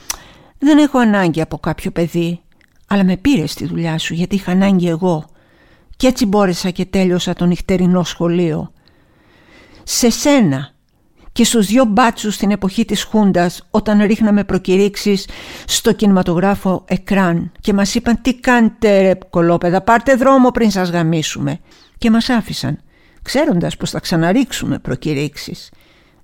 «Δεν 0.59 0.79
έχω 0.79 0.99
ανάγκη 0.99 1.41
από 1.41 1.59
κάποιο 1.59 1.91
παιδί, 1.91 2.41
αλλά 2.87 3.05
με 3.05 3.17
πήρες 3.17 3.51
στη 3.51 3.67
δουλειά 3.67 3.99
σου 3.99 4.15
γιατί 4.15 4.35
είχα 4.35 4.53
ανάγκη 4.53 4.89
εγώ». 4.89 5.37
Κι 5.99 6.07
έτσι 6.07 6.27
μπόρεσα 6.27 6.71
και 6.71 6.85
τέλειωσα 6.85 7.33
το 7.33 7.45
νυχτερινό 7.45 8.05
σχολείο. 8.05 8.73
Σε 9.83 10.11
σένα 10.11 10.71
και 11.33 11.45
στους 11.45 11.67
δυο 11.67 11.85
μπάτσους 11.85 12.35
στην 12.35 12.51
εποχή 12.51 12.85
της 12.85 13.03
Χούντας 13.03 13.67
όταν 13.71 14.03
ρίχναμε 14.07 14.45
προκηρύξεις 14.45 15.29
στο 15.67 15.93
κινηματογράφο 15.93 16.85
εκράν 16.87 17.53
και 17.61 17.73
μας 17.73 17.95
είπαν 17.95 18.21
τι 18.23 18.35
κάνετε 18.35 19.01
ρε 19.01 19.19
κολόπεδα 19.31 19.81
πάρτε 19.81 20.15
δρόμο 20.15 20.51
πριν 20.51 20.71
σας 20.71 20.91
γαμίσουμε 20.91 21.61
και 21.99 22.11
μας 22.11 22.29
άφησαν 22.29 22.79
ξέροντας 23.23 23.77
πως 23.77 23.91
θα 23.91 24.01
ξαναρίξουμε 24.01 24.79
προκηρύξεις. 24.79 25.71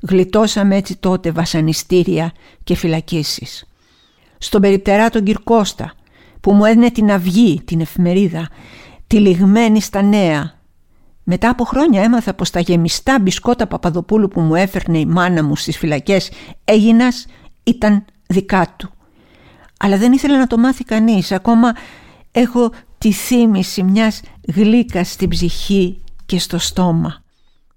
Γλιτώσαμε 0.01 0.77
έτσι 0.77 0.97
τότε 0.97 1.31
βασανιστήρια 1.31 2.33
και 2.65 2.75
φυλακίσεις. 2.75 3.65
Στον 4.39 4.61
περιπτερά 4.61 5.11
τον 5.11 5.25
Κυρκώστα 5.25 5.93
που 6.41 6.53
μου 6.53 6.65
έδινε 6.65 6.91
την 6.91 7.11
αυγή, 7.11 7.63
την 7.65 7.81
εφημερίδα 7.81 8.49
τυλιγμένη 9.07 9.81
στα 9.81 10.03
νέα. 10.03 10.53
Μετά 11.25 11.49
από 11.49 11.65
χρόνια 11.65 12.03
έμαθα 12.03 12.35
πως 12.35 12.51
τα 12.51 12.61
γεμιστά 12.61 13.19
μπισκότα 13.21 13.67
Παπαδοπούλου 13.67 14.29
που 14.29 14.41
μου 14.41 14.55
έφερνε 14.55 14.99
η 14.99 15.07
μάνα 15.07 15.45
μου 15.45 15.57
στις 15.57 15.79
φυλακές 15.79 16.31
έγινας 16.65 17.27
ήταν 17.63 18.05
δικά 18.27 18.75
του. 18.77 18.91
αλλά 19.79 19.97
δεν 19.97 20.13
ήθελε 20.13 20.37
να 20.37 20.47
το 20.47 20.59
μάθει 20.59 20.85
κανείς. 20.85 21.33
Ακόμα 21.33 21.73
έχω 22.31 22.73
τη 22.99 23.13
θύμηση 23.13 23.83
μιας 23.83 24.21
γλύκας 24.55 25.11
στην 25.11 25.29
ψυχή 25.29 26.03
και 26.27 26.39
στο 26.39 26.59
στόμα. 26.59 27.23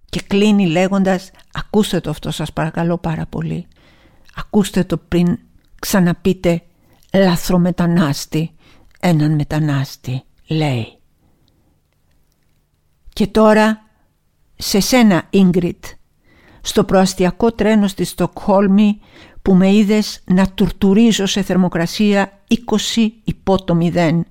Και 0.09 0.21
κλείνει 0.27 0.67
λέγοντας 0.67 1.31
«Ακούστε 1.53 1.99
το 1.99 2.09
αυτό 2.09 2.31
σας 2.31 2.53
παρακαλώ 2.53 2.97
πάρα 2.97 3.25
πολύ. 3.25 3.67
Ακούστε 4.35 4.83
το 4.83 4.97
πριν 4.97 5.39
ξαναπείτε 5.79 6.61
λαθρομετανάστη, 7.13 8.51
έναν 8.99 9.35
μετανάστη» 9.35 10.23
λέει. 10.47 10.96
Και 13.17 13.27
τώρα 13.27 13.81
σε 14.55 14.79
σένα 14.79 15.23
Ίγκριτ, 15.29 15.85
στο 16.61 16.83
προαστιακό 16.83 17.51
τρένο 17.51 17.87
στη 17.87 18.03
Στοκχόλμη 18.03 18.99
που 19.41 19.55
με 19.55 19.73
είδες 19.73 20.23
να 20.25 20.47
τουρτουρίζω 20.47 21.25
σε 21.25 21.41
θερμοκρασία 21.41 22.43
20 22.95 23.07
υπό 23.23 23.63
το 23.63 23.75
μηδέν. 23.75 24.25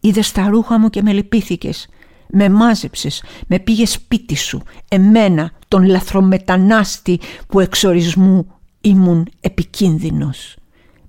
Είδες 0.00 0.32
τα 0.32 0.46
ρούχα 0.48 0.78
μου 0.78 0.90
και 0.90 1.02
με 1.02 1.12
λυπήθηκες. 1.12 1.88
Με 2.28 2.48
μάζεψες, 2.48 3.24
με 3.46 3.58
πήγες 3.58 3.90
σπίτι 3.90 4.36
σου, 4.36 4.62
εμένα, 4.88 5.52
τον 5.68 5.84
λαθρομετανάστη 5.84 7.20
που 7.46 7.60
εξορισμού 7.60 8.46
ήμουν 8.80 9.28
επικίνδυνος. 9.40 10.56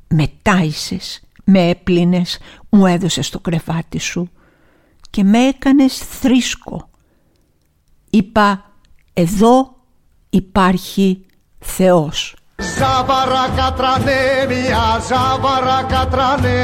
Με 0.07 0.27
τάισες, 0.41 1.21
με 1.43 1.69
έπλυνες, 1.69 2.37
μου 2.69 2.85
έδωσες 2.85 3.29
το 3.29 3.39
κρεβάτι 3.39 3.99
σου 3.99 4.29
και 5.15 5.23
με 5.23 5.37
έκανες 5.37 5.97
θρίσκο. 5.97 6.89
Είπα, 8.09 8.71
εδώ 9.13 9.75
υπάρχει 10.29 11.25
Θεός. 11.59 12.35
Ζάβαρα 12.77 13.49
κατρανέμια, 13.55 14.99
ζάβαρα 15.07 15.83
κατρανέμια 15.83 16.55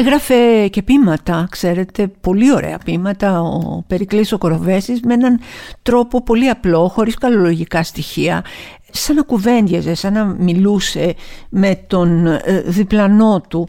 Έγραφε 0.00 0.68
και 0.68 0.82
πείματα, 0.82 1.46
ξέρετε, 1.50 2.08
πολύ 2.20 2.52
ωραία 2.52 2.78
πείματα 2.78 3.40
ο 3.40 3.82
Περικλής 3.86 4.32
ο 4.32 4.38
Κοροβέσης 4.38 5.00
με 5.00 5.14
έναν 5.14 5.40
τρόπο 5.82 6.22
πολύ 6.22 6.48
απλό, 6.48 6.88
χωρίς 6.88 7.14
καλολογικά 7.14 7.82
στοιχεία, 7.82 8.44
σαν 8.90 9.16
να 9.16 9.22
κουβέντιαζε, 9.22 9.94
σαν 9.94 10.12
να 10.12 10.24
μιλούσε 10.24 11.14
με 11.48 11.84
τον 11.86 12.26
ε, 12.26 12.62
διπλανό 12.66 13.40
του 13.48 13.68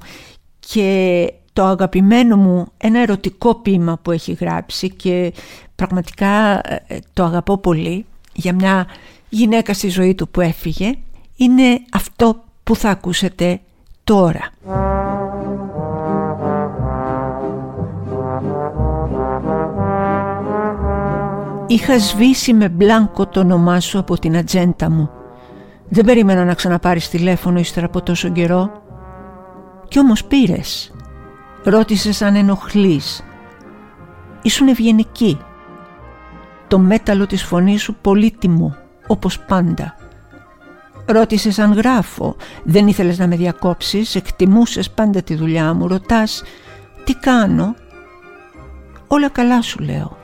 και 0.60 1.34
το 1.54 1.64
αγαπημένο 1.64 2.38
μου 2.38 2.68
ένα 2.78 3.00
ερωτικό 3.00 3.56
ποίημα 3.56 4.00
που 4.02 4.12
έχει 4.12 4.34
γράψει 4.34 4.90
και 4.90 5.34
πραγματικά 5.76 6.62
ε, 6.88 7.00
το 7.14 7.24
αγαπώ 7.24 7.58
πολύ 7.58 8.06
για 8.34 8.54
μια 8.54 8.88
γυναίκα 9.30 9.74
στη 9.74 9.90
ζωή 9.90 10.16
του 10.16 10.30
που 10.30 10.42
έφυγε 10.42 10.94
είναι 11.36 11.82
αυτό 11.92 12.44
που 12.64 12.76
θα 12.76 12.90
ακούσετε 12.90 13.60
τώρα. 14.04 14.52
Είχα 21.72 22.00
σβήσει 22.00 22.54
με 22.54 22.70
μπλάνκο 22.70 23.28
το 23.28 23.40
όνομά 23.40 23.80
σου 23.80 24.00
από 24.00 24.20
την 24.20 24.38
ατζέντα 24.38 24.90
μου. 24.90 25.10
Δεν 25.90 26.06
περίμενα 26.06 26.46
να 26.46 26.54
ξαναπάρεις 26.54 27.10
τηλέφωνο 27.10 27.60
ύστερα 27.60 27.86
από 27.86 28.02
τόσο 28.02 28.30
καιρό. 28.30 28.72
Κι 29.88 30.00
όμως 30.00 30.26
πήρες. 30.26 30.92
Ρώτησες 31.64 32.22
αν 32.22 32.36
ενοχλείς. 32.36 33.24
Ήσουν 34.42 34.68
ευγενική. 34.68 35.40
Το 36.68 36.80
μέταλλο 36.80 37.26
της 37.26 37.44
φωνής 37.44 37.82
σου 37.82 37.96
πολύτιμο, 38.02 38.76
όπως 39.08 39.40
πάντα. 39.40 39.96
Ρώτησες 41.06 41.60
αν 41.60 41.74
γράφω. 41.74 42.36
Δεν 42.64 42.88
ήθελες 42.88 43.18
να 43.18 43.28
με 43.28 43.36
διακόψεις, 43.36 44.16
εκτιμούσες 44.16 44.90
πάντα 44.90 45.22
τη 45.22 45.36
δουλειά 45.36 45.74
μου. 45.74 45.88
Ρωτάς, 45.88 46.44
τι 47.04 47.14
κάνω; 47.14 47.76
Όλα 49.08 49.30
καλά 49.30 49.62
σου 49.62 49.80
λέω 49.80 50.19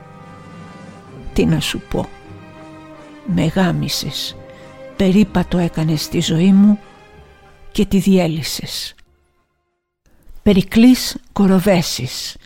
τι 1.36 1.46
να 1.46 1.60
σου 1.60 1.80
πω. 1.90 2.08
Με 3.26 3.46
γάμισες, 3.46 4.36
περίπατο 4.96 5.58
έκανες 5.58 6.02
στη 6.02 6.20
ζωή 6.20 6.52
μου 6.52 6.78
και 7.72 7.86
τη 7.86 7.98
διέλυσες. 7.98 8.94
Περικλής 10.42 11.16
Κοροβέσης 11.32 12.36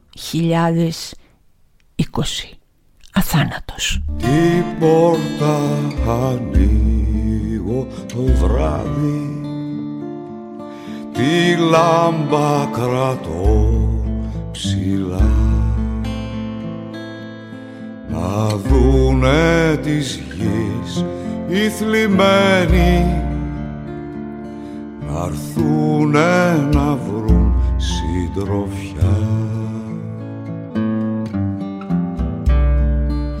Αθάνατος. 3.12 4.02
Την 4.18 4.78
πόρτα 4.78 5.76
ανοίγω 7.76 7.86
το 8.06 8.46
βράδυ. 8.46 9.40
Τη 11.12 11.56
λάμπα 11.56 12.66
κρατώ 12.72 13.90
ψηλά. 14.50 15.30
Να 18.08 18.46
δούνε 18.46 19.76
της 19.82 20.20
γης 20.36 21.04
οι 21.48 21.68
θλιμμένοι. 21.68 23.24
Να 25.08 25.24
έρθουνε 25.24 26.68
να 26.72 26.94
βρουν 26.94 27.54
συντροφιά. 27.76 29.16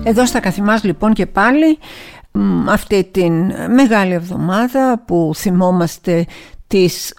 Εδώ 0.04 0.26
στα 0.26 0.40
καθημάς 0.40 0.84
λοιπόν 0.84 1.12
και 1.12 1.26
πάλι 1.26 1.78
αυτή 2.68 3.08
την 3.10 3.32
μεγάλη 3.74 4.12
εβδομάδα 4.12 5.02
που 5.06 5.32
θυμόμαστε 5.34 6.26
τις 6.66 7.14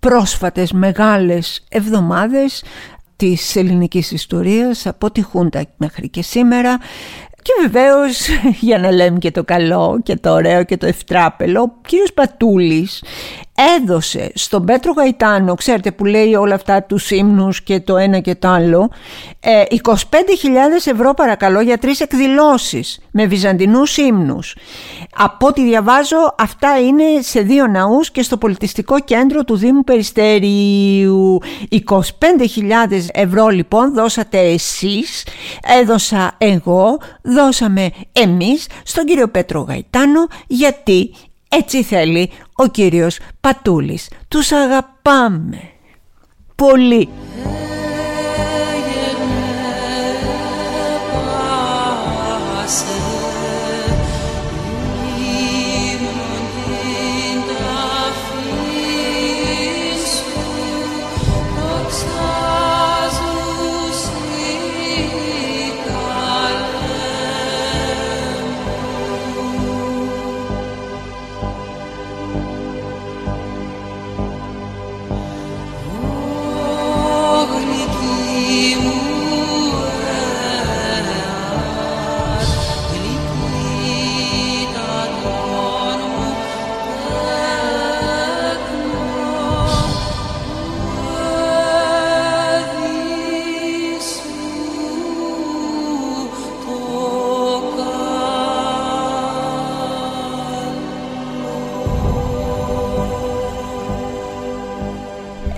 πρόσφατες 0.00 0.72
μεγάλες 0.72 1.64
εβδομάδες 1.68 2.64
της 3.16 3.56
ελληνικής 3.56 4.10
ιστορίας 4.10 4.86
από 4.86 5.10
τη 5.10 5.22
Χούντα 5.22 5.64
μέχρι 5.76 6.08
και 6.08 6.22
σήμερα. 6.22 6.78
Και 7.42 7.52
βεβαίως 7.62 8.28
για 8.68 8.78
να 8.78 8.90
λέμε 8.90 9.18
και 9.18 9.30
το 9.30 9.44
καλό 9.44 10.00
και 10.02 10.16
το 10.16 10.32
ωραίο 10.32 10.64
και 10.64 10.76
το 10.76 10.86
ευτράπελο 10.86 11.60
ο 11.62 11.72
κύριος 11.86 12.12
Πατούλης 12.12 13.02
έδωσε 13.78 14.32
στον 14.34 14.64
Πέτρο 14.64 14.92
Γαϊτάνο, 14.92 15.54
ξέρετε 15.54 15.92
που 15.92 16.04
λέει 16.04 16.34
όλα 16.34 16.54
αυτά 16.54 16.82
τους 16.82 17.10
ύμνους 17.10 17.62
και 17.62 17.80
το 17.80 17.96
ένα 17.96 18.18
και 18.18 18.34
το 18.34 18.48
άλλο, 18.48 18.90
25.000 19.40 19.46
ε, 20.86 20.90
ευρώ 20.90 21.14
παρακαλώ 21.14 21.60
για 21.60 21.78
τρεις 21.78 22.00
εκδηλώσεις 22.00 23.00
με 23.10 23.26
βυζαντινούς 23.26 23.96
ύμνους. 23.96 24.56
Από 25.14 25.46
ό,τι 25.46 25.62
διαβάζω 25.62 26.34
αυτά 26.38 26.80
είναι 26.80 27.04
σε 27.20 27.40
δύο 27.40 27.66
ναούς 27.66 28.10
και 28.10 28.22
στο 28.22 28.36
πολιτιστικό 28.36 29.00
κέντρο 29.00 29.44
του 29.44 29.56
Δήμου 29.56 29.84
Περιστέριου. 29.84 31.38
25.000 31.70 32.08
ευρώ 33.12 33.48
λοιπόν 33.48 33.94
δώσατε 33.94 34.38
εσείς, 34.38 35.26
έδωσα 35.80 36.34
εγώ, 36.38 36.98
δώσαμε 37.22 37.90
εμείς 38.12 38.66
στον 38.84 39.04
κύριο 39.04 39.28
Πέτρο 39.28 39.60
Γαϊτάνο 39.60 40.26
γιατί; 40.46 41.10
Έτσι 41.52 41.82
θέλει 41.82 42.30
ο 42.52 42.66
κύριος 42.66 43.18
Πατούλης. 43.40 44.10
Τους 44.28 44.52
αγαπάμε. 44.52 45.70
Πολύ. 46.54 47.08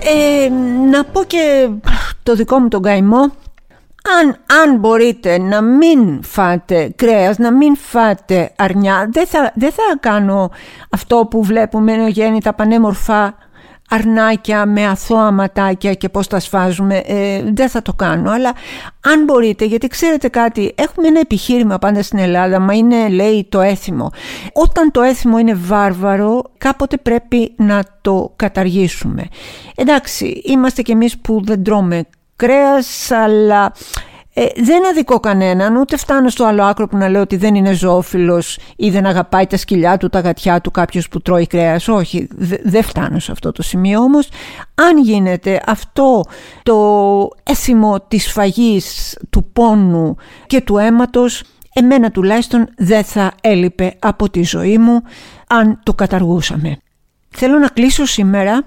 Ε, 0.05 0.49
να 0.91 1.03
πω 1.03 1.23
και 1.23 1.69
το 2.23 2.35
δικό 2.35 2.59
μου 2.59 2.67
τον 2.67 2.81
καημό. 2.81 3.31
Αν, 4.21 4.37
αν 4.63 4.79
μπορείτε 4.79 5.37
να 5.37 5.61
μην 5.61 6.23
φάτε 6.23 6.93
κρέας, 6.95 7.37
να 7.37 7.51
μην 7.51 7.75
φάτε 7.77 8.51
αρνιά 8.55 9.09
δεν 9.11 9.27
θα, 9.27 9.51
δεν 9.55 9.71
θα 9.71 9.81
κάνω 9.99 10.51
αυτό 10.89 11.27
που 11.29 11.43
βλέπουμε 11.43 11.93
τα 12.43 12.53
πανέμορφα 12.53 13.35
αρνάκια 13.93 14.65
με 14.65 14.87
αθώα 14.87 15.31
ματάκια 15.31 15.93
και 15.93 16.09
πώς 16.09 16.27
τα 16.27 16.39
σφάζουμε 16.39 16.97
ε, 17.05 17.43
δεν 17.53 17.69
θα 17.69 17.81
το 17.81 17.93
κάνω. 17.93 18.31
Αλλά 18.31 18.53
αν 19.01 19.23
μπορείτε 19.23 19.65
γιατί 19.65 19.87
ξέρετε 19.87 20.27
κάτι 20.27 20.73
έχουμε 20.75 21.07
ένα 21.07 21.19
επιχείρημα 21.19 21.77
πάντα 21.77 22.03
στην 22.03 22.19
Ελλάδα 22.19 22.59
μα 22.59 22.73
είναι 22.73 23.09
λέει 23.09 23.47
το 23.49 23.61
έθιμο. 23.61 24.11
Όταν 24.53 24.91
το 24.91 25.01
έθιμο 25.01 25.37
είναι 25.37 25.53
βάρβαρο 25.53 26.41
κάποτε 26.57 26.97
πρέπει 26.97 27.53
να 27.55 27.83
το 28.01 28.33
καταργήσουμε. 28.35 29.27
Εντάξει 29.75 30.41
είμαστε 30.45 30.81
κι 30.81 30.91
εμείς 30.91 31.17
που 31.17 31.41
δεν 31.43 31.63
τρώμε 31.63 32.03
κρέας 32.35 33.11
αλλά 33.11 33.73
ε, 34.35 34.45
δεν 34.55 34.87
αδικώ 34.87 35.19
κανέναν, 35.19 35.75
ούτε 35.75 35.97
φτάνω 35.97 36.29
στο 36.29 36.45
άλλο 36.45 36.63
άκρο 36.63 36.87
που 36.87 36.97
να 36.97 37.09
λέω 37.09 37.21
ότι 37.21 37.35
δεν 37.35 37.55
είναι 37.55 37.73
ζώφιλος 37.73 38.57
ή 38.75 38.89
δεν 38.89 39.05
αγαπάει 39.05 39.47
τα 39.47 39.57
σκυλιά 39.57 39.97
του, 39.97 40.09
τα 40.09 40.19
γατιά 40.19 40.61
του 40.61 40.71
κάποιος 40.71 41.07
που 41.07 41.21
τρώει 41.21 41.47
κρέας. 41.47 41.87
Όχι, 41.87 42.27
δεν 42.63 42.83
φτάνω 42.83 43.19
σε 43.19 43.31
αυτό 43.31 43.51
το 43.51 43.61
σημείο 43.63 43.99
όμως. 43.99 44.29
Αν 44.73 44.97
γίνεται 44.97 45.61
αυτό 45.65 46.23
το 46.63 47.29
έθιμο 47.43 48.05
της 48.07 48.31
φαγής, 48.31 49.17
του 49.29 49.49
πόνου 49.53 50.15
και 50.47 50.61
του 50.61 50.77
αίματος, 50.77 51.43
εμένα 51.73 52.11
τουλάχιστον 52.11 52.69
δεν 52.77 53.03
θα 53.03 53.31
έλειπε 53.41 53.95
από 53.99 54.29
τη 54.29 54.43
ζωή 54.43 54.77
μου 54.77 55.01
αν 55.47 55.79
το 55.83 55.93
καταργούσαμε. 55.93 56.77
Θέλω 57.29 57.59
να 57.59 57.67
κλείσω 57.67 58.05
σήμερα, 58.05 58.63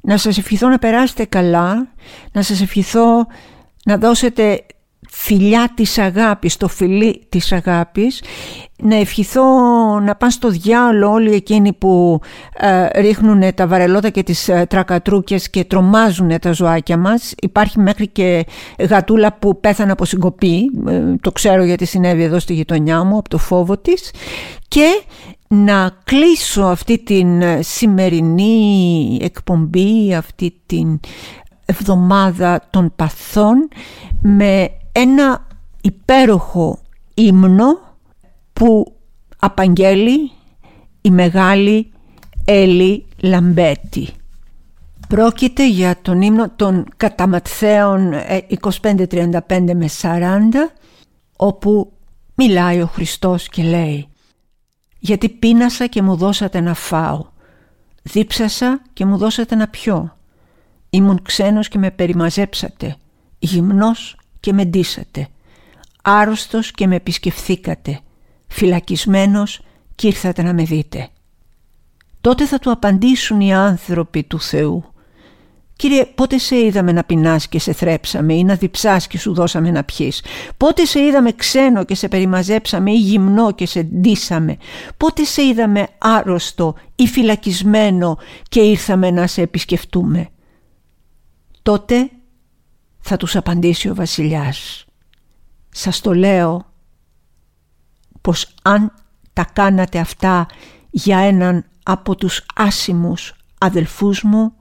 να 0.00 0.16
σας 0.16 0.38
ευχηθώ 0.38 0.68
να 0.68 0.78
περάσετε 0.78 1.24
καλά, 1.24 1.88
να 2.32 2.42
σας 2.42 2.60
ευχηθώ 2.60 3.26
να 3.84 3.96
δώσετε 3.96 4.64
φιλιά 5.14 5.70
της 5.74 5.98
αγάπης, 5.98 6.56
το 6.56 6.68
φιλί 6.68 7.22
της 7.28 7.52
αγάπης. 7.52 8.22
Να 8.82 8.96
ευχηθώ 8.96 9.42
να 10.00 10.14
πάνε 10.14 10.32
στο 10.32 10.48
διάλο 10.48 11.10
όλοι 11.10 11.34
εκείνοι 11.34 11.72
που 11.72 12.20
ε, 12.56 13.00
ρίχνουν 13.00 13.54
τα 13.54 13.66
βαρελότα 13.66 14.08
και 14.08 14.22
τις 14.22 14.48
ε, 14.48 14.66
τρακατρούκες 14.68 15.50
και 15.50 15.64
τρομάζουν 15.64 16.38
τα 16.38 16.52
ζωάκια 16.52 16.96
μας. 16.96 17.34
Υπάρχει 17.42 17.78
μέχρι 17.78 18.08
και 18.08 18.46
γατούλα 18.88 19.32
που 19.32 19.60
πέθανε 19.60 19.92
από 19.92 20.04
συγκοπή, 20.04 20.70
ε, 20.88 21.00
το 21.20 21.32
ξέρω 21.32 21.64
γιατί 21.64 21.84
συνέβη 21.84 22.22
εδώ 22.22 22.38
στη 22.38 22.54
γειτονιά 22.54 23.04
μου 23.04 23.16
από 23.18 23.28
το 23.28 23.38
φόβο 23.38 23.78
της. 23.78 24.10
Και 24.68 25.02
να 25.48 25.90
κλείσω 26.04 26.62
αυτή 26.62 26.98
την 26.98 27.42
ε, 27.42 27.62
σημερινή 27.62 29.18
εκπομπή, 29.22 30.14
αυτή 30.14 30.54
την 30.66 31.00
εβδομάδα 31.64 32.62
των 32.70 32.92
παθών 32.96 33.68
με 34.20 34.70
ένα 34.92 35.46
υπέροχο 35.80 36.78
ύμνο 37.14 37.78
που 38.52 38.96
απαγγέλει 39.38 40.30
η 41.00 41.10
μεγάλη 41.10 41.92
Έλλη 42.44 43.06
Λαμπέτη. 43.22 44.08
Πρόκειται 45.08 45.68
για 45.68 45.96
τον 46.02 46.22
ύμνο 46.22 46.50
των 46.50 46.86
καταματθέων 46.96 48.12
25-35 48.82 49.40
ε, 49.48 49.74
με 49.74 49.88
40 50.02 50.18
όπου 51.36 51.92
μιλάει 52.34 52.82
ο 52.82 52.86
Χριστός 52.86 53.48
και 53.48 53.62
λέει 53.62 54.06
«Γιατί 54.98 55.28
πείνασα 55.28 55.86
και 55.86 56.02
μου 56.02 56.16
δώσατε 56.16 56.60
να 56.60 56.74
φάω, 56.74 57.24
δίψασα 58.02 58.82
και 58.92 59.04
μου 59.04 59.16
δώσατε 59.16 59.54
να 59.54 59.68
πιω, 59.68 60.16
ήμουν 60.90 61.22
ξένος 61.22 61.68
και 61.68 61.78
με 61.78 61.90
περιμαζέψατε, 61.90 62.96
γυμνός 63.38 64.16
και 64.42 64.52
με 64.52 64.64
ντύσατε, 64.64 65.28
άρρωστος 66.02 66.70
και 66.70 66.86
με 66.86 66.94
επισκεφθήκατε, 66.94 68.00
φυλακισμένος 68.46 69.60
και 69.94 70.06
ήρθατε 70.06 70.42
να 70.42 70.54
με 70.54 70.62
δείτε. 70.62 71.08
Τότε 72.20 72.46
θα 72.46 72.58
του 72.58 72.70
απαντήσουν 72.70 73.40
οι 73.40 73.54
άνθρωποι 73.54 74.22
του 74.22 74.40
Θεού. 74.40 74.84
Κύριε, 75.76 76.04
πότε 76.04 76.38
σε 76.38 76.56
είδαμε 76.56 76.92
να 76.92 77.04
πεινάς 77.04 77.48
και 77.48 77.58
σε 77.58 77.72
θρέψαμε 77.72 78.34
ή 78.34 78.44
να 78.44 78.54
διψάς 78.54 79.06
και 79.06 79.18
σου 79.18 79.34
δώσαμε 79.34 79.70
να 79.70 79.84
πιείς; 79.84 80.22
Πότε 80.56 80.84
σε 80.84 81.00
είδαμε 81.00 81.32
ξένο 81.32 81.84
και 81.84 81.94
σε 81.94 82.08
περιμαζέψαμε 82.08 82.90
ή 82.90 82.98
γυμνό 82.98 83.52
και 83.52 83.66
σε 83.66 83.82
ντύσαμε; 83.82 84.56
Πότε 84.96 85.24
σε 85.24 85.42
είδαμε 85.42 85.88
άρρωστο 85.98 86.74
ή 86.96 87.06
φυλακισμένο 87.06 88.18
και 88.48 88.60
ήρθαμε 88.60 89.10
να 89.10 89.26
σε 89.26 89.42
επισκεφτούμε; 89.42 90.28
Τότε 91.62 92.10
θα 93.02 93.16
τους 93.16 93.36
απαντήσει 93.36 93.88
ο 93.88 93.94
βασιλιάς. 93.94 94.84
Σας 95.70 96.00
το 96.00 96.14
λέω 96.14 96.72
πως 98.20 98.54
αν 98.62 98.92
τα 99.32 99.44
κάνατε 99.44 99.98
αυτά 99.98 100.46
για 100.90 101.18
έναν 101.18 101.64
από 101.82 102.14
τους 102.14 102.44
άσημους 102.54 103.34
αδελφούς 103.58 104.22
μου, 104.22 104.52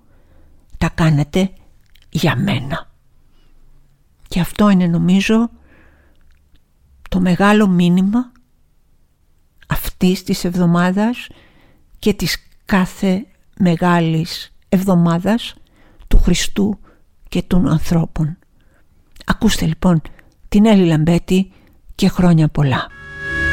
τα 0.77 0.89
κάνατε 0.89 1.53
για 2.09 2.35
μένα. 2.35 2.89
Και 4.27 4.39
αυτό 4.39 4.69
είναι 4.69 4.87
νομίζω 4.87 5.49
το 7.09 7.19
μεγάλο 7.19 7.67
μήνυμα 7.67 8.31
αυτής 9.67 10.23
της 10.23 10.43
εβδομάδας 10.43 11.27
και 11.99 12.13
της 12.13 12.37
κάθε 12.65 13.25
μεγάλης 13.57 14.55
εβδομάδας 14.69 15.55
του 16.07 16.17
Χριστού 16.17 16.79
και 17.31 17.43
των 17.47 17.67
ανθρώπων. 17.67 18.37
Ακούστε 19.25 19.65
λοιπόν 19.65 20.01
την 20.49 20.65
Έλλη 20.65 20.85
Λαμπέτη 20.85 21.51
και 21.95 22.07
χρόνια 22.07 22.47
πολλά. 22.47 22.87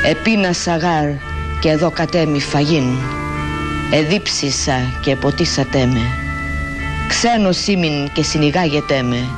Επίνα 0.04 0.52
σαγάρ 0.52 1.10
και 1.60 1.68
εδώ 1.68 1.90
κατέμι 1.90 2.40
φαγίν. 2.40 2.84
Εδίψισα 3.92 4.72
και 5.02 5.16
ποτίσατε 5.16 5.86
με. 5.86 6.00
Ξένος 7.08 7.66
ήμιν 7.66 8.12
και 8.12 8.22
συνηγάγετε 8.22 9.02
με. 9.02 9.28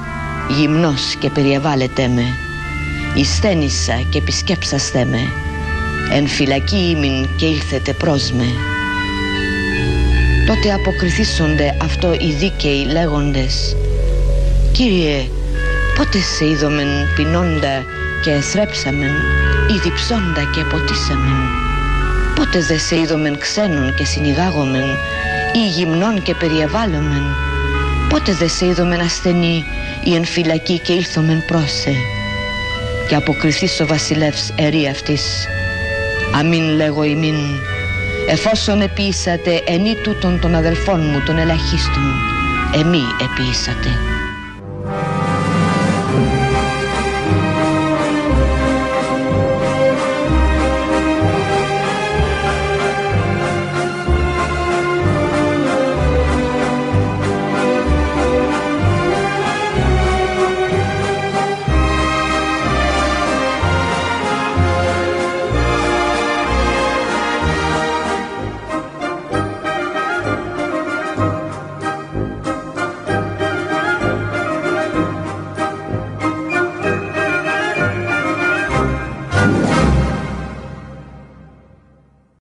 Γυμνός 0.48 1.14
και 1.14 1.31
περιεβάλλετε 1.31 2.09
με. 2.09 2.24
Ιστένισα 3.14 4.00
και 4.11 4.18
επισκέψαστε 4.18 5.05
με. 5.05 5.20
Εν 6.12 6.26
φυλακή 6.26 6.90
ήμιν 6.96 7.29
και 7.37 7.46
ήλθετε 7.46 7.92
προς 7.92 8.33
με. 8.33 8.46
Τότε 10.46 10.72
αποκριθήσονται 10.72 11.76
αυτό 11.83 12.14
οι 12.14 12.33
δίκαιοι 12.33 12.85
λέγοντες 12.85 13.76
Κύριε, 14.81 15.29
πότε 15.95 16.19
σε 16.19 16.45
είδομεν 16.45 16.88
πεινώντα 17.14 17.85
και 18.23 18.31
εθρέψαμεν 18.31 19.14
ή 19.69 19.79
διψώντα 19.83 20.43
και 20.55 20.64
ποτίσαμεν; 20.64 21.49
Πότε 22.35 22.59
δε 22.61 22.79
σε 22.79 22.97
είδομεν 22.99 23.38
ξένων 23.38 23.95
και 23.95 24.05
συνηγάγομεν 24.05 24.85
ή 25.53 25.66
γυμνών 25.69 26.23
και 26.23 26.35
περιεβάλλομεν. 26.35 27.23
Πότε 28.09 28.33
δε 28.33 28.49
σε 28.49 28.66
είδομεν 28.66 29.01
ασθενή 29.01 29.64
ή 30.05 30.14
εν 30.14 30.25
φυλακή 30.25 30.79
και 30.79 30.93
ήλθομεν 30.93 31.45
πρόσε; 31.47 31.95
Και 33.09 33.14
αποκριθείς 33.14 33.81
ο 33.81 33.87
βασιλεύς 33.87 34.53
ερή 34.57 34.87
αυτής. 34.88 35.47
Αμήν 36.35 36.62
λέγω 36.62 37.05
ημίν, 37.05 37.38
εφόσον 38.29 38.81
επίησατε 38.81 39.62
ενή 39.66 39.95
τούτων 39.95 40.40
των 40.40 40.55
αδελφών 40.55 41.01
μου 41.01 41.23
των 41.27 41.38
ελαχίστων, 41.38 42.12
εμή 42.75 43.05
επίησατε. 43.21 44.10